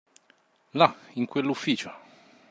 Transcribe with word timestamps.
Là, 0.79 0.95
in 1.17 1.25
quell'ufficio. 1.27 1.91